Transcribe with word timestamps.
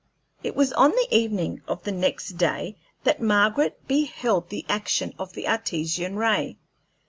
It 0.41 0.55
was 0.55 0.73
on 0.73 0.89
the 0.89 1.07
evening 1.11 1.61
of 1.67 1.83
the 1.83 1.91
next 1.91 2.29
day 2.31 2.75
that 3.03 3.21
Margaret 3.21 3.87
beheld 3.87 4.49
the 4.49 4.65
action 4.67 5.13
of 5.19 5.33
the 5.33 5.47
Artesian 5.47 6.15
ray. 6.15 6.57